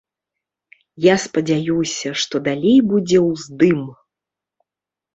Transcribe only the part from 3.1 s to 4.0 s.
ўздым.